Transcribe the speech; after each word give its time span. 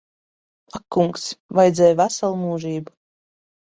Ak 0.79 0.85
kungs. 0.95 1.27
Vajadzēja 1.59 2.01
veselu 2.03 2.43
mūžību. 2.43 3.01